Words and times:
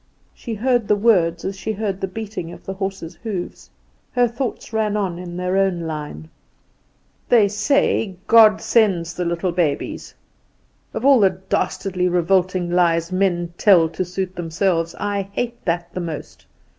She 0.33 0.55
heard 0.55 0.87
the 0.87 0.95
words 0.95 1.45
as 1.45 1.55
she 1.59 1.73
heard 1.73 2.01
the 2.01 2.07
beating 2.07 2.51
of 2.51 2.65
the 2.65 2.73
horses' 2.73 3.17
hoofs; 3.21 3.69
her 4.13 4.27
thoughts 4.27 4.73
ran 4.73 4.97
on 4.97 5.19
in 5.19 5.37
their 5.37 5.57
own 5.57 5.81
line. 5.81 6.27
"They 7.29 7.47
say, 7.47 8.15
'God 8.25 8.61
sends 8.61 9.13
the 9.13 9.25
little 9.25 9.51
babies.' 9.51 10.15
Of 10.91 11.05
all 11.05 11.19
the 11.19 11.29
dastardly 11.49 12.07
revolting 12.07 12.71
lies 12.71 13.11
men 13.11 13.53
tell 13.59 13.87
to 13.89 14.03
suit 14.03 14.35
themselves, 14.35 14.95
I 14.99 15.29
hate 15.35 15.63
that 15.65 15.95
most. 15.95 16.47